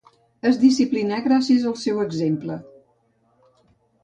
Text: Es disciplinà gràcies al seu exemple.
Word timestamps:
Es 0.51 0.55
disciplinà 0.61 1.19
gràcies 1.27 1.67
al 1.73 1.75
seu 1.83 2.01
exemple. 2.07 2.57